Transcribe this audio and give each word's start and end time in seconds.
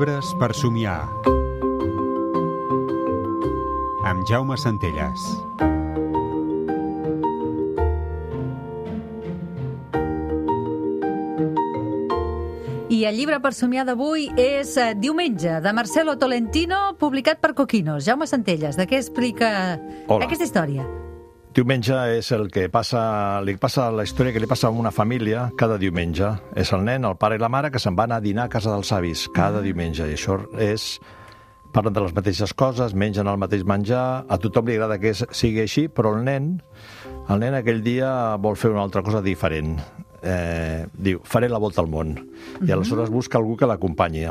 Llibres 0.00 0.30
per 0.40 0.54
somiar. 0.56 1.02
Amb 4.08 4.22
Jaume 4.24 4.56
Centelles. 4.56 5.26
I 12.88 13.02
el 13.04 13.20
llibre 13.20 13.42
per 13.44 13.52
somiar 13.52 13.84
d'avui 13.84 14.30
és 14.40 14.72
eh, 14.80 14.94
Diumenge, 14.96 15.58
de 15.60 15.74
Marcelo 15.76 16.16
Tolentino, 16.16 16.94
publicat 16.96 17.44
per 17.44 17.52
Coquinos. 17.52 18.06
Jaume 18.08 18.24
Centelles, 18.24 18.80
de 18.80 18.88
què 18.88 19.04
explica 19.04 19.52
Hola. 20.08 20.24
aquesta 20.24 20.48
història? 20.48 20.88
Diumenge 21.60 21.92
és 22.16 22.30
el 22.32 22.46
que 22.48 22.70
passa, 22.72 23.00
li 23.44 23.52
passa 23.60 23.90
la 23.92 24.06
història 24.06 24.32
que 24.32 24.40
li 24.40 24.48
passa 24.48 24.70
a 24.70 24.72
una 24.72 24.88
família 24.96 25.42
cada 25.60 25.76
diumenge. 25.76 26.30
És 26.56 26.70
el 26.72 26.86
nen, 26.86 27.04
el 27.04 27.18
pare 27.20 27.36
i 27.36 27.42
la 27.42 27.50
mare 27.52 27.68
que 27.68 27.82
se'n 27.82 27.98
van 27.98 28.14
a 28.16 28.20
dinar 28.24 28.46
a 28.46 28.52
casa 28.54 28.72
dels 28.72 28.88
avis 28.96 29.26
cada 29.36 29.60
diumenge. 29.60 30.06
I 30.08 30.16
això 30.16 30.38
és... 30.56 30.94
Parlen 31.70 31.92
de 31.94 32.00
les 32.06 32.14
mateixes 32.16 32.54
coses, 32.56 32.96
mengen 32.96 33.28
el 33.28 33.36
mateix 33.38 33.66
menjar, 33.68 34.24
a 34.24 34.38
tothom 34.40 34.66
li 34.66 34.78
agrada 34.78 34.96
que 34.98 35.12
sigui 35.12 35.60
així, 35.62 35.84
però 35.86 36.16
el 36.16 36.24
nen, 36.26 36.48
el 37.28 37.44
nen 37.44 37.54
aquell 37.60 37.84
dia 37.84 38.08
vol 38.40 38.56
fer 38.58 38.72
una 38.72 38.80
altra 38.82 39.04
cosa 39.06 39.20
diferent. 39.22 39.76
Eh, 40.22 40.84
diu, 40.92 41.20
faré 41.24 41.48
la 41.48 41.58
volta 41.58 41.80
al 41.80 41.88
món. 41.88 42.12
I 42.60 42.72
aleshores 42.74 43.10
busca 43.12 43.38
algú 43.38 43.56
que 43.56 43.68
l'acompanyi. 43.68 44.26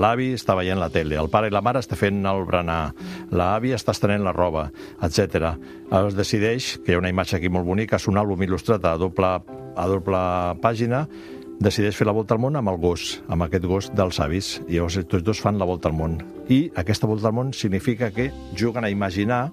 L'avi 0.00 0.30
està 0.36 0.56
veient 0.56 0.80
la 0.80 0.90
tele, 0.92 1.18
el 1.20 1.28
pare 1.32 1.50
i 1.50 1.54
la 1.54 1.62
mare 1.64 1.82
està 1.84 1.98
fent 2.00 2.22
el 2.26 2.44
berenar, 2.48 2.94
l'àvia 3.30 3.76
està 3.76 3.92
estenent 3.96 4.24
la 4.24 4.32
roba, 4.36 4.68
etc. 5.04 5.52
Aleshores 5.90 6.16
decideix, 6.16 6.70
que 6.84 6.92
hi 6.92 6.96
ha 6.96 7.02
una 7.02 7.12
imatge 7.12 7.36
aquí 7.36 7.52
molt 7.52 7.68
bonica, 7.68 8.00
és 8.00 8.08
un 8.08 8.20
àlbum 8.20 8.46
il·lustrat 8.46 8.84
a 8.88 8.96
doble, 9.00 9.34
a 9.76 9.88
doble 9.90 10.22
pàgina, 10.64 11.04
decideix 11.58 11.96
fer 11.98 12.06
la 12.06 12.14
volta 12.14 12.36
al 12.36 12.40
món 12.40 12.56
amb 12.56 12.70
el 12.70 12.78
gos, 12.80 13.18
amb 13.28 13.44
aquest 13.44 13.66
gos 13.66 13.90
dels 13.98 14.20
avis. 14.22 14.52
I 14.68 14.78
llavors 14.78 15.00
tots 15.10 15.26
dos 15.26 15.42
fan 15.42 15.58
la 15.58 15.66
volta 15.68 15.90
al 15.90 15.96
món. 15.98 16.20
I 16.48 16.68
aquesta 16.78 17.10
volta 17.10 17.28
al 17.28 17.36
món 17.36 17.52
significa 17.52 18.12
que 18.14 18.30
juguen 18.56 18.86
a 18.86 18.90
imaginar 18.90 19.48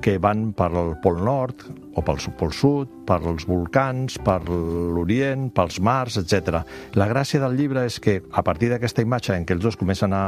que 0.00 0.16
van 0.18 0.50
per 0.56 0.70
el 0.76 0.94
Pol 1.02 1.20
Nord 1.24 1.64
o 1.96 2.02
pel 2.04 2.20
Pol 2.38 2.52
Sud, 2.56 2.90
per 3.06 3.20
els 3.26 3.46
volcans, 3.48 4.16
per 4.24 4.40
l'Orient, 4.48 5.50
pels 5.54 5.80
mars, 5.84 6.18
etc. 6.20 6.62
La 6.98 7.08
gràcia 7.10 7.40
del 7.42 7.56
llibre 7.58 7.84
és 7.88 8.00
que 8.02 8.20
a 8.32 8.44
partir 8.46 8.70
d'aquesta 8.72 9.04
imatge 9.04 9.36
en 9.36 9.46
què 9.46 9.56
els 9.56 9.64
dos 9.64 9.78
comencen 9.80 10.14
a, 10.16 10.24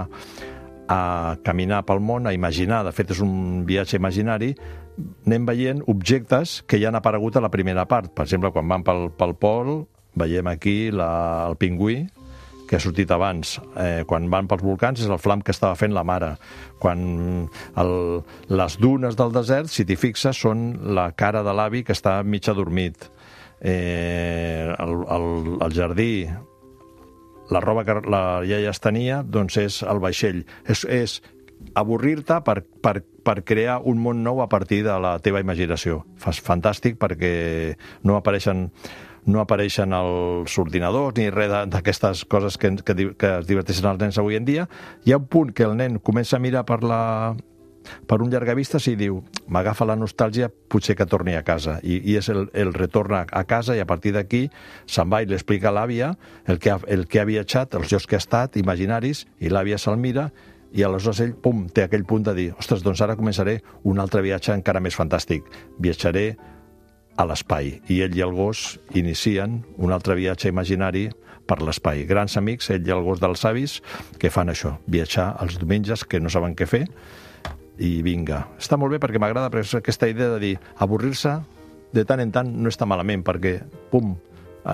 a 0.92 1.00
caminar 1.44 1.82
pel 1.88 2.02
món, 2.04 2.26
a 2.26 2.34
imaginar, 2.36 2.82
de 2.84 2.92
fet 2.92 3.14
és 3.14 3.22
un 3.24 3.64
viatge 3.68 3.98
imaginari, 4.00 4.52
anem 5.26 5.46
veient 5.48 5.82
objectes 5.88 6.60
que 6.68 6.80
ja 6.80 6.90
han 6.90 6.98
aparegut 6.98 7.36
a 7.36 7.44
la 7.44 7.50
primera 7.52 7.86
part. 7.88 8.12
Per 8.12 8.26
exemple, 8.26 8.52
quan 8.52 8.68
van 8.68 8.84
pel, 8.86 9.08
pel 9.16 9.36
pol, 9.40 9.72
veiem 10.18 10.50
aquí 10.52 10.90
la, 10.92 11.48
el 11.48 11.56
pingüí, 11.56 12.02
que 12.72 12.78
ha 12.78 12.80
sortit 12.80 13.10
abans. 13.12 13.58
Eh, 13.76 14.04
quan 14.08 14.30
van 14.32 14.46
pels 14.48 14.62
volcans 14.64 15.02
és 15.04 15.10
el 15.12 15.18
flam 15.20 15.42
que 15.44 15.52
estava 15.52 15.76
fent 15.76 15.92
la 15.92 16.06
mare. 16.08 16.30
Quan 16.80 17.02
el, 17.76 17.92
les 18.48 18.76
dunes 18.80 19.18
del 19.18 19.34
desert, 19.34 19.68
si 19.68 19.84
t'hi 19.84 19.98
fixes, 20.00 20.40
són 20.40 20.70
la 20.96 21.10
cara 21.12 21.42
de 21.44 21.52
l'avi 21.52 21.82
que 21.84 21.92
està 21.92 22.22
mig 22.24 22.48
adormit. 22.48 23.10
Eh, 23.60 24.72
el, 24.72 24.96
el, 25.04 25.28
el 25.68 25.76
jardí, 25.76 26.08
la 27.52 27.60
roba 27.60 27.84
que 27.84 28.00
la 28.08 28.24
iaia 28.48 28.72
es 28.72 28.80
tenia, 28.80 29.20
doncs 29.20 29.60
és 29.60 29.82
el 29.84 30.00
vaixell. 30.00 30.40
És, 30.64 30.88
és 30.88 31.20
avorrir-te 31.76 32.40
per, 32.40 32.62
per, 32.80 33.02
per 33.04 33.38
crear 33.44 33.82
un 33.84 34.00
món 34.00 34.24
nou 34.24 34.40
a 34.40 34.48
partir 34.48 34.80
de 34.88 34.96
la 34.96 35.18
teva 35.20 35.44
imaginació. 35.44 36.06
Fas 36.16 36.40
fantàstic 36.40 36.96
perquè 36.96 37.34
no 38.08 38.16
apareixen 38.16 38.70
no 39.26 39.42
apareixen 39.42 39.94
els 39.94 40.56
ordinadors 40.58 41.16
ni 41.18 41.28
res 41.30 41.52
d'aquestes 41.70 42.24
coses 42.30 42.58
que, 42.58 42.74
que, 42.82 42.96
que 43.18 43.30
es 43.38 43.46
diverteixen 43.46 43.92
els 43.92 44.02
nens 44.02 44.18
avui 44.18 44.38
en 44.38 44.46
dia. 44.48 44.66
Hi 45.04 45.14
ha 45.14 45.20
un 45.20 45.28
punt 45.30 45.52
que 45.54 45.66
el 45.68 45.76
nen 45.78 46.00
comença 46.02 46.36
a 46.36 46.42
mirar 46.42 46.64
per, 46.66 46.80
la, 46.82 47.34
per 48.06 48.20
un 48.22 48.30
llargavistes 48.32 48.86
i 48.90 48.96
diu 48.98 49.20
m'agafa 49.52 49.86
la 49.88 49.96
nostàlgia, 49.98 50.48
potser 50.50 50.96
que 50.98 51.06
torni 51.06 51.36
a 51.38 51.44
casa. 51.46 51.78
I, 51.82 52.00
i 52.02 52.16
és 52.18 52.28
el, 52.32 52.48
el 52.54 52.72
retorn 52.74 53.20
a, 53.22 53.44
casa 53.48 53.76
i 53.76 53.82
a 53.82 53.88
partir 53.88 54.14
d'aquí 54.16 54.46
se'n 54.86 55.10
va 55.12 55.22
i 55.22 55.28
li 55.28 55.38
explica 55.38 55.70
a 55.70 55.76
l'àvia 55.76 56.14
el, 56.46 56.58
que 56.58 56.74
ha, 56.74 56.80
el 56.88 57.06
que 57.06 57.22
ha 57.22 57.28
viatjat, 57.28 57.76
els 57.78 57.92
llocs 57.92 58.08
que 58.08 58.18
ha 58.18 58.22
estat, 58.22 58.58
imaginaris, 58.60 59.26
i 59.40 59.52
l'àvia 59.52 59.78
se'l 59.78 60.00
mira 60.00 60.30
i 60.72 60.82
aleshores 60.86 61.20
ell, 61.20 61.34
pum, 61.36 61.66
té 61.68 61.84
aquell 61.84 62.06
punt 62.08 62.24
de 62.24 62.34
dir 62.36 62.48
ostres, 62.56 62.82
doncs 62.82 63.02
ara 63.04 63.16
començaré 63.18 63.60
un 63.84 64.00
altre 64.00 64.22
viatge 64.24 64.54
encara 64.56 64.80
més 64.80 64.96
fantàstic. 64.96 65.44
Viatjaré 65.78 66.32
a 67.16 67.26
l'espai. 67.28 67.76
I 67.92 68.02
ell 68.06 68.16
i 68.16 68.24
el 68.24 68.34
gos 68.36 68.78
inicien 68.98 69.60
un 69.76 69.92
altre 69.92 70.16
viatge 70.18 70.50
imaginari 70.52 71.08
per 71.46 71.60
l'espai. 71.62 72.06
Grans 72.08 72.36
amics, 72.40 72.70
ell 72.72 72.86
i 72.86 72.94
el 72.94 73.02
gos 73.04 73.20
dels 73.22 73.44
avis, 73.48 73.80
que 74.18 74.30
fan 74.30 74.52
això, 74.52 74.76
viatjar 74.86 75.32
els 75.42 75.58
diumenges 75.60 76.06
que 76.08 76.20
no 76.22 76.32
saben 76.32 76.56
què 76.56 76.68
fer, 76.68 76.86
i 77.82 78.00
vinga. 78.04 78.44
Està 78.60 78.78
molt 78.78 78.94
bé 78.94 79.00
perquè 79.02 79.20
m'agrada 79.20 79.50
aquesta 79.78 80.08
idea 80.08 80.34
de 80.34 80.40
dir 80.42 80.52
avorrir-se 80.84 81.40
de 81.92 82.04
tant 82.08 82.20
en 82.20 82.30
tant 82.32 82.48
no 82.48 82.70
està 82.72 82.86
malament 82.88 83.24
perquè, 83.24 83.58
pum, 83.90 84.14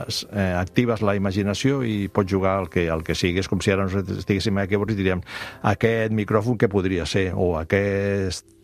es, 0.07 0.25
eh, 0.31 0.53
actives 0.55 1.03
la 1.03 1.17
imaginació 1.17 1.81
i 1.83 2.09
pots 2.13 2.31
jugar 2.31 2.59
al 2.59 2.69
que, 2.71 2.89
al 2.91 3.03
que 3.05 3.17
sigui. 3.19 3.41
És 3.41 3.49
com 3.49 3.63
si 3.65 3.73
ara 3.73 3.87
nosaltres 3.87 4.23
estiguéssim 4.23 4.59
aquí 4.59 4.77
i 4.77 4.95
diríem 4.95 5.25
aquest 5.63 6.13
micròfon 6.13 6.59
que 6.59 6.69
podria 6.69 7.07
ser 7.07 7.33
o 7.35 7.57
aquest 7.59 8.58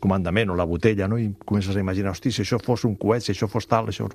comandament 0.00 0.50
o 0.50 0.56
la 0.58 0.66
botella, 0.68 1.08
no? 1.08 1.18
i 1.20 1.30
comences 1.46 1.76
a 1.76 1.82
imaginar, 1.82 2.14
hosti, 2.14 2.32
si 2.32 2.42
això 2.44 2.58
fos 2.62 2.86
un 2.88 2.96
coet, 3.00 3.24
si 3.24 3.34
això 3.34 3.48
fos 3.50 3.68
tal, 3.70 3.90
això. 3.92 4.08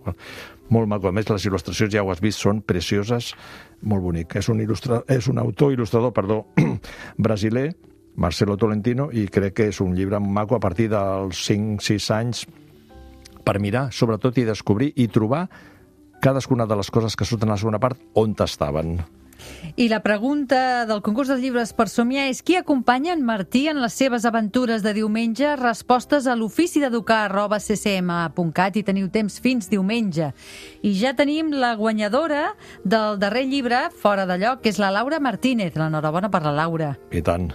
Molt 0.73 0.89
maco. 0.89 1.09
A 1.09 1.15
més, 1.15 1.29
les 1.29 1.47
il·lustracions, 1.47 1.93
ja 1.93 2.03
ho 2.03 2.11
has 2.11 2.21
vist, 2.23 2.41
són 2.41 2.61
precioses, 2.65 3.33
molt 3.81 4.03
bonic. 4.03 4.35
És 4.41 4.49
un, 4.51 4.61
il·lustra... 4.63 5.03
és 5.11 5.29
un 5.31 5.41
autor, 5.41 5.75
il·lustrador, 5.75 6.13
perdó, 6.15 6.41
brasiler, 7.29 7.69
Marcelo 8.15 8.57
Tolentino, 8.57 9.09
i 9.11 9.27
crec 9.27 9.59
que 9.59 9.69
és 9.71 9.81
un 9.83 9.95
llibre 9.95 10.19
maco 10.23 10.57
a 10.57 10.63
partir 10.63 10.89
dels 10.91 11.41
5-6 11.49 12.11
anys 12.15 12.45
per 13.45 13.59
mirar, 13.61 13.89
sobretot, 13.93 14.39
i 14.41 14.47
descobrir 14.47 14.91
i 14.95 15.07
trobar 15.11 15.45
cadascuna 16.23 16.65
de 16.65 16.79
les 16.79 16.89
coses 16.89 17.15
que 17.15 17.27
surten 17.27 17.51
a 17.51 17.53
la 17.53 17.61
segona 17.61 17.79
part 17.79 17.99
on 18.17 18.33
estaven. 18.41 18.97
I 19.75 19.87
la 19.91 20.01
pregunta 20.03 20.85
del 20.87 21.01
concurs 21.05 21.29
dels 21.31 21.41
llibres 21.43 21.73
per 21.75 21.87
somiar 21.91 22.27
és 22.31 22.41
qui 22.45 22.55
acompanya 22.59 23.13
en 23.13 23.23
Martí 23.27 23.65
en 23.67 23.81
les 23.83 23.93
seves 23.93 24.25
aventures 24.25 24.83
de 24.85 24.93
diumenge? 24.95 25.55
Respostes 25.59 26.27
a 26.27 26.35
l'ofici 26.35 26.83
d'educar 26.83 27.25
arroba 27.25 27.59
ccm.cat 27.59 28.79
i 28.79 28.85
teniu 28.87 29.09
temps 29.11 29.39
fins 29.43 29.69
diumenge. 29.71 30.31
I 30.81 30.93
ja 30.95 31.15
tenim 31.17 31.51
la 31.53 31.73
guanyadora 31.75 32.53
del 32.83 33.19
darrer 33.19 33.47
llibre, 33.49 33.89
Fora 33.95 34.25
de 34.25 34.39
lloc, 34.39 34.61
que 34.63 34.71
és 34.71 34.79
la 34.79 34.93
Laura 34.95 35.19
Martínez. 35.19 35.75
L'enhorabona 35.75 36.31
per 36.31 36.45
la 36.45 36.55
Laura. 36.55 36.95
I 37.11 37.21
tant. 37.25 37.51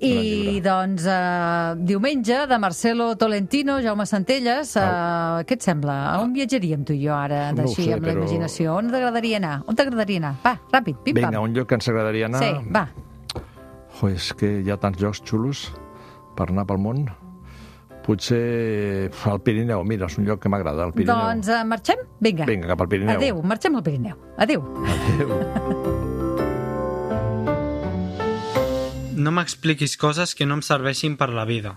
I 0.00 0.60
doncs 0.62 1.04
eh, 1.10 1.74
diumenge 1.82 2.44
de 2.46 2.58
Marcelo 2.62 3.16
Tolentino, 3.18 3.80
Jaume 3.82 4.06
Centelles, 4.06 4.76
eh, 4.78 5.42
què 5.48 5.56
et 5.58 5.64
sembla? 5.66 5.96
A 6.12 6.20
on 6.22 6.32
viatjaríem 6.36 6.84
tu 6.86 6.94
i 6.94 7.00
jo 7.06 7.14
ara, 7.16 7.48
No 7.52 7.64
d'així, 7.64 7.82
sé, 7.88 7.92
amb 7.96 8.04
la 8.06 8.12
però- 8.12 8.22
imaginació? 8.22 8.76
On 8.78 8.90
t'agradaria 8.92 9.40
anar? 9.42 9.56
On 9.66 9.74
t'agradaria 9.74 10.18
anar? 10.22 10.34
Va, 10.44 10.54
ràpid, 10.72 11.00
pim-pam. 11.02 11.24
Vinga, 11.32 11.40
un 11.42 11.52
lloc 11.56 11.66
que 11.68 11.74
ens 11.80 11.88
agradaria 11.90 12.26
anar... 12.30 12.42
Sí, 12.44 12.52
va. 12.70 12.84
Jo, 13.98 14.08
és 14.14 14.32
que 14.38 14.52
hi 14.62 14.70
ha 14.70 14.76
tants 14.78 15.00
llocs 15.02 15.22
xulos 15.26 15.64
per 16.38 16.46
anar 16.52 16.64
pel 16.68 16.78
món. 16.78 17.08
Potser 18.06 19.10
el 19.12 19.40
Pirineu, 19.44 19.82
mira, 19.84 20.06
és 20.06 20.14
un 20.16 20.24
lloc 20.24 20.40
que 20.40 20.48
m'agrada, 20.48 20.86
el 20.86 20.94
Pirineu. 20.94 21.18
Doncs 21.26 21.50
eh, 21.52 21.64
marxem? 21.68 22.06
Vinga. 22.24 22.46
Vinga, 22.48 22.70
cap 22.70 22.80
al 22.86 22.88
Pirineu. 22.88 23.18
Adéu, 23.18 23.42
marxem 23.42 23.74
al 23.76 23.82
Pirineu. 23.82 24.16
Adéu. 24.38 24.62
Adéu. 24.86 25.74
No 29.18 29.32
m'expliquis 29.34 29.96
coses 29.98 30.30
que 30.38 30.46
no 30.46 30.54
em 30.58 30.60
serveixin 30.62 31.16
per 31.18 31.26
la 31.34 31.42
vida. 31.42 31.66